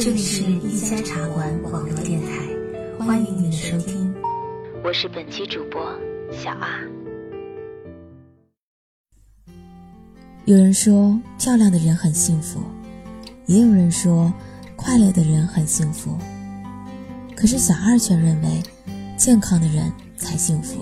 [0.00, 4.14] 这里是一家茶馆网络电台，欢迎您的收听，
[4.84, 5.82] 我是本期主播
[6.30, 6.78] 小阿。
[10.44, 12.60] 有人说漂亮的人很幸福，
[13.46, 14.32] 也有人说
[14.76, 16.16] 快乐的人很幸福，
[17.34, 18.62] 可是小二却认为
[19.16, 20.80] 健康的人才幸福。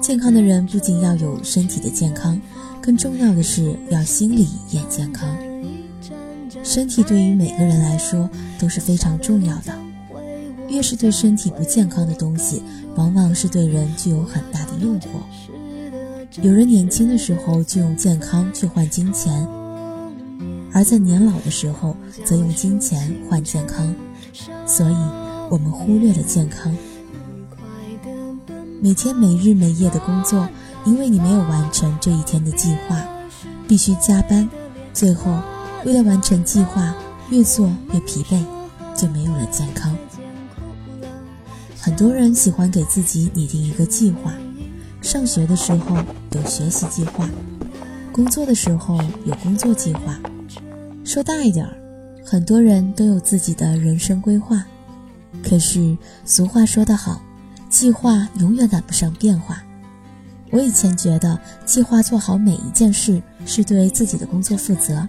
[0.00, 2.40] 健康的人不仅要有身体的健康，
[2.80, 5.36] 更重要的是要心理也健康。
[6.64, 8.28] 身体对于每个人来说
[8.58, 9.72] 都是非常重要的，
[10.68, 12.62] 越是对身体不健康的东西，
[12.96, 15.06] 往往是对人具有很大的诱惑。
[16.42, 19.46] 有人年轻的时候就用健康去换金钱，
[20.72, 23.94] 而在年老的时候则用金钱换健康，
[24.66, 24.96] 所以
[25.50, 26.74] 我们忽略了健康。
[28.80, 30.48] 每天没日没夜的工作，
[30.86, 33.06] 因为你没有完成这一天的计划，
[33.68, 34.48] 必须加班，
[34.94, 35.30] 最后。
[35.84, 36.94] 为了完成计划，
[37.30, 38.42] 越做越疲惫，
[38.96, 39.94] 就没有了健康。
[41.78, 44.32] 很多人喜欢给自己拟定一个计划，
[45.02, 45.96] 上学的时候
[46.32, 47.28] 有学习计划，
[48.10, 50.18] 工作的时候有工作计划。
[51.04, 51.76] 说大一点儿，
[52.24, 54.64] 很多人都有自己的人生规划。
[55.42, 57.20] 可是俗话说得好，
[57.68, 59.62] 计划永远赶不上变化。
[60.50, 65.06] 我以前觉得计划做好每一件事是对自己的工作负责。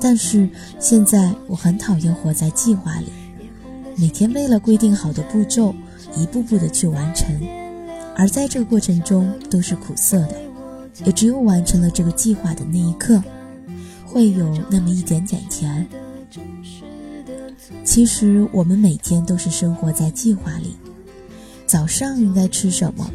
[0.00, 0.48] 但是
[0.78, 3.06] 现在我很讨厌活在计划里，
[3.96, 5.74] 每天为了规定好的步骤，
[6.16, 7.28] 一步步的去完成，
[8.16, 10.40] 而在这个过程中都是苦涩的，
[11.04, 13.22] 也只有完成了这个计划的那一刻，
[14.06, 15.86] 会有那么一点点甜。
[17.84, 20.76] 其实我们每天都是生活在计划里，
[21.66, 23.10] 早上应该吃什么，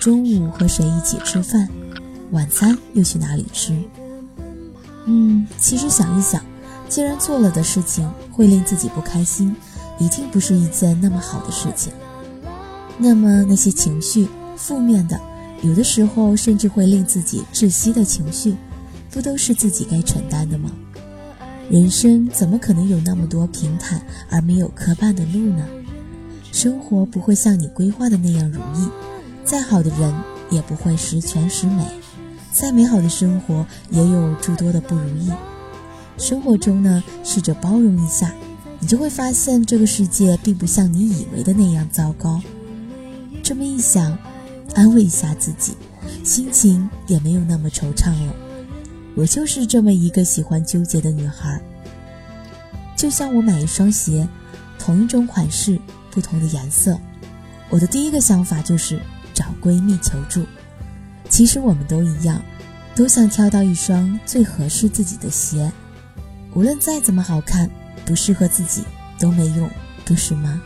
[0.00, 1.68] 中午和谁一起吃饭，
[2.30, 3.76] 晚餐又去哪里吃。
[5.06, 6.40] 嗯，其实想一想，
[6.88, 9.54] 既然做了的事情会令自己不开心，
[9.98, 11.92] 一定不是一件那么好的事情。
[12.98, 15.20] 那么那些情绪负面的，
[15.62, 18.54] 有的时候甚至会令自己窒息的情绪，
[19.10, 20.70] 不都是自己该承担的吗？
[21.70, 25.66] 人生怎么可能有那么多平坦而没有磕绊的路呢？
[26.52, 28.88] 生活不会像你规划的那样如意，
[29.44, 30.14] 再好的人
[30.50, 31.82] 也不会十全十美。
[32.52, 35.32] 再美好的生活也有诸多的不如意。
[36.18, 38.32] 生活中呢，试着包容一下，
[38.78, 42.40] 你就会发现这个世界并不像你以为的那样糟糕。
[43.42, 44.16] 这么一想，
[44.74, 45.72] 安慰一下自己，
[46.22, 48.34] 心情也没有那么惆怅了。
[49.14, 51.60] 我就是这么一个喜欢纠结的女孩。
[52.96, 54.28] 就像我买一双鞋，
[54.78, 55.80] 同一种款式，
[56.10, 56.96] 不同的颜色，
[57.70, 59.00] 我的第一个想法就是
[59.34, 60.44] 找闺蜜求助。
[61.32, 62.42] 其实我们都一样，
[62.94, 65.72] 都想挑到一双最合适自己的鞋，
[66.52, 67.70] 无论再怎么好看，
[68.04, 68.84] 不适合自己
[69.18, 69.66] 都没用，
[70.04, 70.60] 不是吗？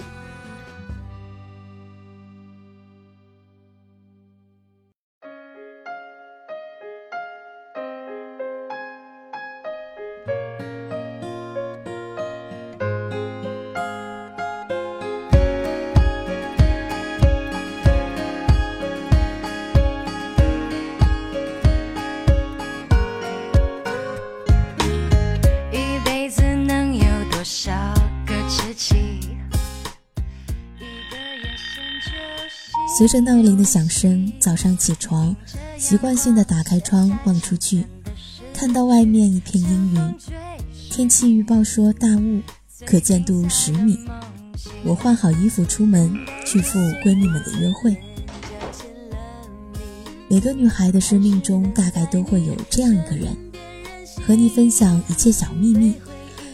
[32.99, 35.37] 随着闹铃的响声，早上起床，
[35.77, 37.85] 习惯性的打开窗望出去，
[38.55, 40.15] 看到外面一片阴云，
[40.91, 42.41] 天气预报说大雾，
[42.87, 43.99] 可见度十米。
[44.83, 46.11] 我换好衣服出门
[46.47, 47.97] 去赴闺蜜们的约会。
[50.29, 53.37] 每个女孩的生命中大概都会有这样一个人，
[54.27, 55.95] 和你分享一切小秘密，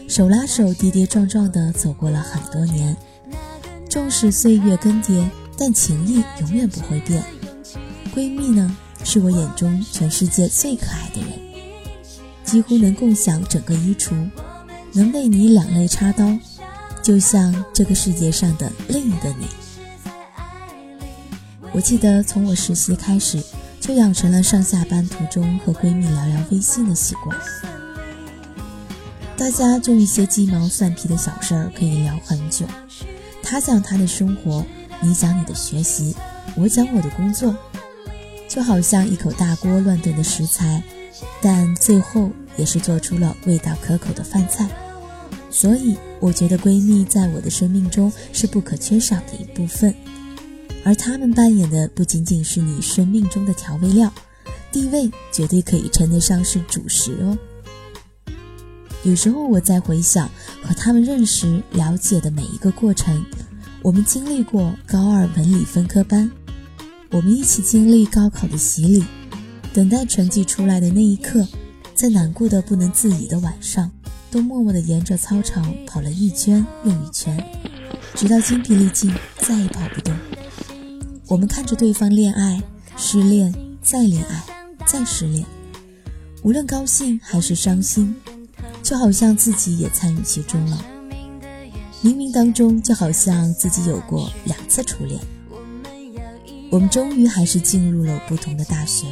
[0.07, 2.95] 手拉手跌跌撞撞的走过了很多年，
[3.89, 5.27] 纵使岁月更迭。
[5.55, 7.23] 但情谊永远不会变。
[8.13, 11.39] 闺蜜呢，是我眼中全世界最可爱的人，
[12.43, 14.29] 几乎能共享整个衣橱，
[14.93, 16.35] 能为你两肋插刀，
[17.03, 19.45] 就像这个世界上的另一个你。
[21.71, 23.39] 我记得从我实习开始，
[23.79, 27.37] 就养成了上下班途中和闺蜜聊聊微信的习惯。
[29.43, 32.65] 大家就一些鸡毛蒜皮的小事儿可以聊很久，
[33.41, 34.65] 他讲他的生活。
[35.01, 36.15] 你讲你的学习，
[36.55, 37.53] 我讲我的工作，
[38.47, 40.81] 就好像一口大锅乱炖的食材，
[41.41, 44.65] 但最后也是做出了味道可口的饭菜。
[45.51, 49.93] 所以，我觉得闺蜜在我的生命中是不可缺少的一部分，
[50.85, 54.09] 而她们扮演的不仅仅是你生命中的调味料，
[54.71, 57.37] 地位绝对可以称得上是主食哦。
[59.03, 60.29] 有时候我在回想
[60.63, 63.23] 和他们认识、了解的每一个过程。
[63.81, 66.31] 我们经历过高二文理分科班，
[67.11, 69.03] 我们一起经历高考的洗礼，
[69.73, 71.45] 等待成绩出来的那一刻，
[71.93, 73.91] 在难过的不能自已的晚上，
[74.31, 77.37] 都默默地沿着操场跑了一圈又一圈，
[78.15, 80.15] 直到精疲力尽，再也跑不动。
[81.27, 82.63] 我们看着对方恋爱、
[82.95, 84.41] 失恋、再恋爱、
[84.85, 85.45] 再失恋，
[86.41, 88.15] 无论高兴还是伤心，
[88.83, 90.85] 就好像自己也参与其中了。
[92.03, 95.19] 冥冥当中，就好像自己有过两次初恋。
[96.69, 99.05] 我们终于还是进入了不同的大学，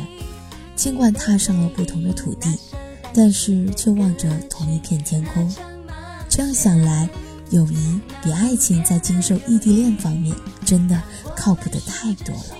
[0.75, 2.49] 尽管踏上了不同的土地，
[3.13, 5.49] 但是却望着同一片天空。
[6.27, 7.07] 这样想来，
[7.51, 10.35] 友谊比爱情在经受异地恋方面
[10.65, 11.01] 真的
[11.35, 12.57] 靠谱的太多了。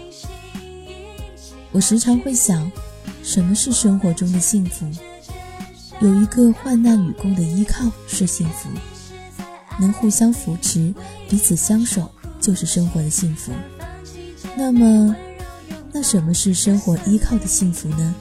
[1.72, 2.72] 我时常会想，
[3.22, 4.90] 什么是生活中的幸福？
[6.02, 8.70] 有一个患难与共的依靠是幸福。
[9.80, 10.94] 能互相扶持，
[11.30, 13.52] 彼此相守，就是生活的幸福。
[14.58, 15.16] 那么，
[15.94, 18.16] 那什么是生活依靠的幸福呢？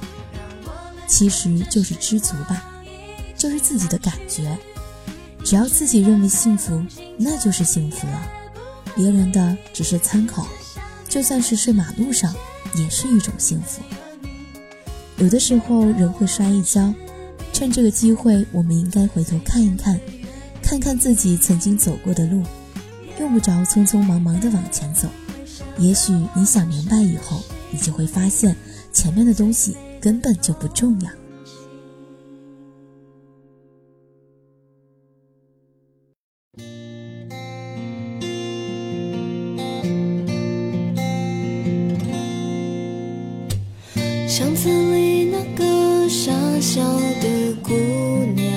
[1.07, 2.71] 其实就是知足吧，
[3.37, 4.57] 就是自己的感觉。
[5.43, 6.85] 只要自己认为幸福，
[7.19, 8.23] 那就是幸福了。
[8.95, 10.47] 别人的只是参考，
[11.09, 12.35] 就算是睡马路上，
[12.75, 13.81] 也是一种幸福。
[15.17, 16.93] 有的时候人会摔一跤，
[17.61, 20.01] 趁这个机会，我们应该回头看一看。
[20.63, 22.43] 看看自己曾经走过的路，
[23.19, 25.07] 用不着匆匆忙忙的往前走。
[25.77, 27.39] 也许你想明白以后，
[27.71, 28.57] 你就会发现
[28.95, 31.11] 前面的东西根本就不重要。
[44.27, 45.70] 巷子里那个
[46.61, 47.73] 傻笑的姑
[48.35, 48.53] 娘。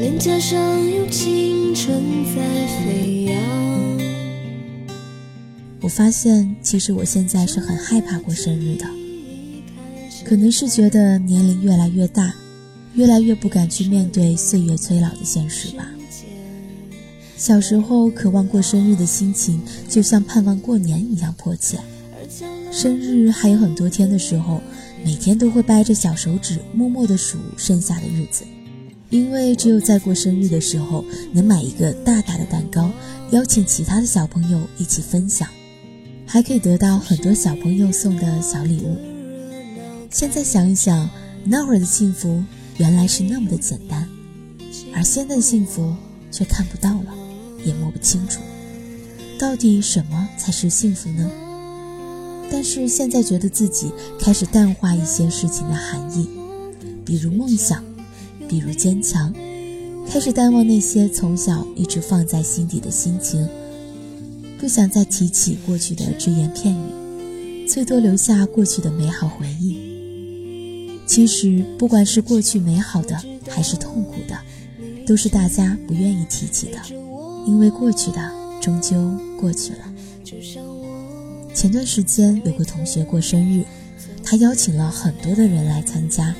[0.00, 0.58] 脸颊上
[0.90, 2.02] 有青春
[2.34, 3.40] 在飞扬。
[5.80, 8.84] 我发现，其实我现在是很害怕过生日的，
[10.24, 12.34] 可能是觉得年龄越来越大，
[12.94, 15.88] 越来越不敢去面对岁月催老的现实吧。
[17.36, 21.78] 小时候渴望过生日的心情，就像盼望过年一样迫切。
[22.72, 24.62] 生日还有很多天的时候，
[25.04, 28.44] 每天都会掰着小手指，默默地数剩下的日子。
[29.10, 32.90] 因为只有在过生日的时候，能买一个大大的蛋糕，
[33.30, 35.46] 邀请其他的小朋友一起分享，
[36.26, 38.96] 还可以得到很多小朋友送的小礼物。
[40.10, 41.10] 现在想一想，
[41.44, 42.42] 那会儿的幸福
[42.78, 44.08] 原来是那么的简单，
[44.94, 45.94] 而现在的幸福
[46.30, 47.14] 却看不到了，
[47.66, 48.40] 也摸不清楚，
[49.38, 51.30] 到底什么才是幸福呢？
[52.52, 53.90] 但是现在觉得自己
[54.20, 56.28] 开始淡化一些事情的含义，
[57.04, 57.82] 比如梦想。
[58.48, 59.32] 比如坚强，
[60.06, 63.48] 开始淡忘那些从小一直放在心底的心情，
[64.58, 71.00] 不想再提起过去的只言片语，最多留下过去的美好回忆。
[71.06, 73.18] 其实，不管是过去美好的
[73.48, 74.36] 还是痛苦的，
[75.06, 76.78] 都是大家不愿意提起的，
[77.46, 78.30] 因为过去的
[78.60, 79.78] 终究过去了。
[81.54, 83.64] 前段时间有个同学过生日，
[84.24, 86.34] 他邀请了很多的人来参加。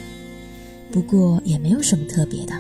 [0.91, 2.55] 不过也没有什么特别的，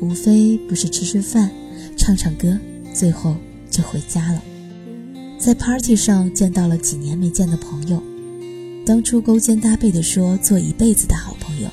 [0.00, 1.50] 无非不是吃吃饭、
[1.96, 2.58] 唱唱歌，
[2.92, 3.34] 最后
[3.70, 4.42] 就回家了。
[5.38, 8.02] 在 party 上见到了几年没见的朋友，
[8.84, 11.68] 当初勾肩搭背的说做一辈子的好朋友，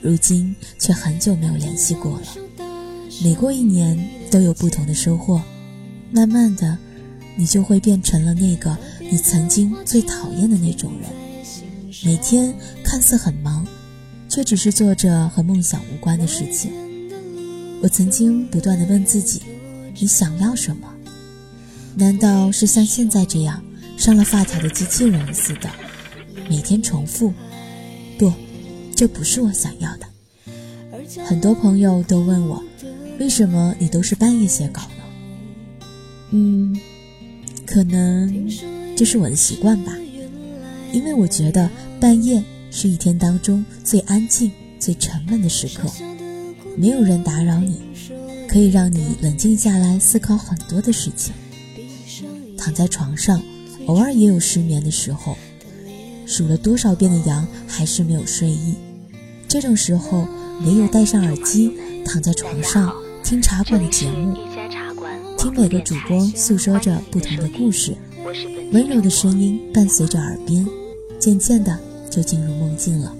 [0.00, 2.26] 如今却很久没有联系过了。
[3.22, 5.42] 每过一年都有不同的收获，
[6.10, 6.76] 慢慢的，
[7.36, 8.76] 你就会变成了那个
[9.12, 11.10] 你曾经最讨厌的那种人，
[12.02, 13.66] 每天看似很忙。
[14.26, 16.72] 却只是做着和梦想无关的事情。
[17.82, 19.42] 我曾经不断的问自己
[20.00, 20.88] ：“你想要什么？
[21.96, 23.62] 难道是像现在这样
[23.98, 25.68] 上了发条的机器人似的，
[26.48, 27.34] 每天重复？
[28.18, 28.32] 不，
[28.96, 30.06] 这不是我想要的。”
[31.22, 32.64] 很多朋友都问我
[33.20, 35.84] ：“为什么你都是半夜写稿呢？”
[36.32, 36.74] 嗯，
[37.66, 38.48] 可能
[39.02, 39.92] 这是我的习惯吧，
[40.92, 41.68] 因为我觉得
[41.98, 42.40] 半夜。
[42.70, 45.90] 是一天当中最安静、最沉闷的时刻，
[46.76, 47.80] 没有人打扰你，
[48.46, 51.34] 可以让你冷静下来思考很多的事情。
[52.56, 53.42] 躺在床上，
[53.86, 55.36] 偶尔也有失眠的时候，
[56.24, 58.76] 数了多少遍的羊还是没有睡意。
[59.48, 60.28] 这种时候，
[60.64, 61.72] 唯有戴上耳机，
[62.06, 62.94] 躺在床上
[63.24, 64.38] 听茶馆的节目，
[65.36, 67.96] 听每个主播诉说着不同的故事，
[68.72, 70.66] 温柔的声音伴随着耳边，
[71.18, 71.78] 渐渐的。
[72.12, 73.16] 就进入梦境了。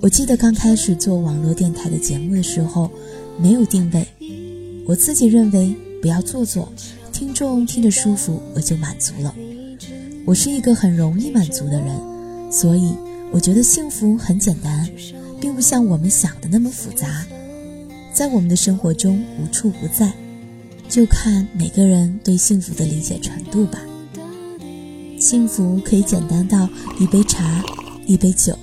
[0.00, 2.88] 我记得刚开始做网络电台的节目的时候，
[3.36, 4.06] 没有定位，
[4.86, 6.72] 我自己认为不要做作，
[7.12, 9.34] 听众听着舒服我就满足了。
[10.24, 11.98] 我是一个很容易满足的人，
[12.48, 12.94] 所以
[13.32, 14.88] 我觉得幸福很简单，
[15.40, 17.26] 并不像我们想的那么复杂，
[18.14, 20.12] 在我们的生活中无处不在，
[20.88, 23.80] 就看每个人对幸福的理解程度吧。
[25.20, 26.66] 幸福可以简单到
[26.98, 27.62] 一杯茶、
[28.06, 28.56] 一杯酒、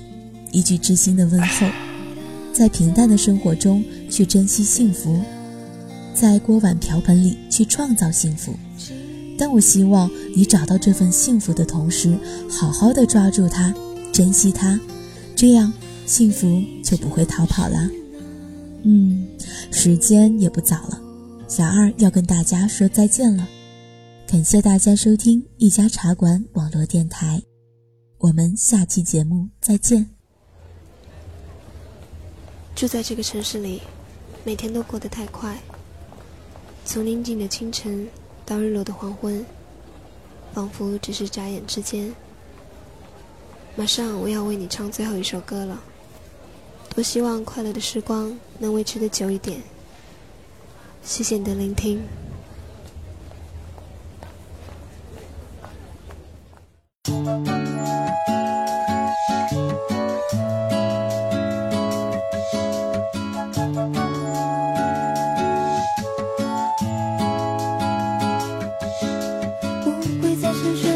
[0.50, 1.68] 一句知心的问候，
[2.52, 5.20] 在平淡的生活中去珍惜幸福，
[6.12, 8.52] 在锅碗瓢盆里去创造幸福。
[9.38, 12.18] 但我希望你找到这份幸福的同时，
[12.50, 13.72] 好好的抓住它，
[14.12, 14.80] 珍惜它，
[15.36, 15.72] 这样
[16.06, 17.88] 幸福就不会逃跑了。
[18.82, 19.28] 嗯，
[19.70, 21.00] 时间也不早了，
[21.46, 23.46] 小二要跟大家说再见了。
[24.30, 27.40] 感谢大家收听一家茶馆网络电台，
[28.18, 30.06] 我们下期节目再见。
[32.76, 33.80] 住在这个城市里，
[34.44, 35.58] 每天都过得太快，
[36.84, 38.06] 从宁静的清晨。
[38.44, 39.44] 到日落的黄昏，
[40.52, 42.14] 仿佛只是眨眼之间。
[43.76, 45.82] 马上我要为你唱最后一首歌了，
[46.94, 49.62] 多希望快乐的时光能维持的久一点。
[51.02, 52.02] 谢谢你的聆听。
[70.60, 70.87] 这